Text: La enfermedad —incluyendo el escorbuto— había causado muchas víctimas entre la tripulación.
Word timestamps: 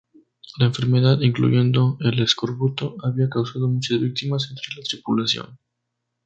La 0.57 0.65
enfermedad 0.65 1.21
—incluyendo 1.21 1.97
el 1.99 2.23
escorbuto— 2.23 2.95
había 3.03 3.29
causado 3.29 3.67
muchas 3.67 3.99
víctimas 3.99 4.47
entre 4.49 4.75
la 4.75 4.81
tripulación. 4.83 5.59